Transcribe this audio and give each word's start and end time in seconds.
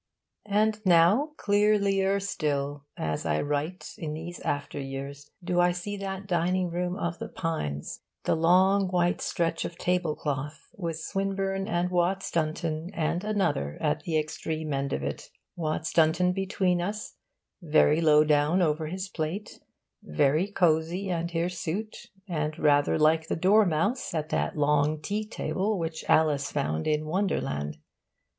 And 0.47 0.83
now, 0.83 1.33
clearlier 1.37 2.19
still, 2.19 2.85
as 2.97 3.23
I 3.23 3.39
write 3.39 3.93
in 3.99 4.13
these 4.15 4.39
after 4.39 4.79
years, 4.79 5.29
do 5.43 5.59
I 5.59 5.71
see 5.73 5.95
that 5.97 6.25
dining 6.25 6.71
room 6.71 6.95
of 6.97 7.19
The 7.19 7.27
Pines; 7.29 7.99
the 8.23 8.33
long 8.33 8.87
white 8.87 9.21
stretch 9.21 9.63
of 9.63 9.77
table 9.77 10.15
cloth, 10.15 10.69
with 10.75 10.97
Swinburne 10.97 11.67
and 11.67 11.91
Watts 11.91 12.31
Dunton 12.31 12.89
and 12.95 13.23
another 13.23 13.77
at 13.79 13.99
the 13.99 14.17
extreme 14.17 14.73
end 14.73 14.91
of 14.91 15.03
it; 15.03 15.29
Watts 15.55 15.93
Dunton 15.93 16.33
between 16.33 16.81
us, 16.81 17.13
very 17.61 18.01
low 18.01 18.23
down 18.23 18.59
over 18.59 18.87
his 18.87 19.07
plate, 19.07 19.59
very 20.01 20.47
cosy 20.51 21.11
and 21.11 21.29
hirsute, 21.29 22.07
and 22.27 22.57
rather 22.57 22.97
like 22.97 23.27
the 23.27 23.35
dormouse 23.35 24.15
at 24.15 24.29
that 24.29 24.57
long 24.57 24.99
tea 24.99 25.27
table 25.27 25.77
which 25.77 26.03
Alice 26.09 26.51
found 26.51 26.87
in 26.87 27.05
Wonderland. 27.05 27.77